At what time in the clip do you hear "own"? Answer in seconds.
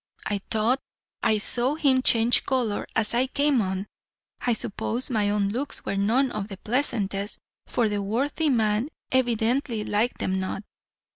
5.29-5.49